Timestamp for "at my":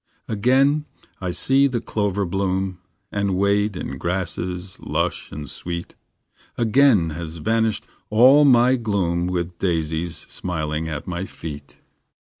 10.89-11.25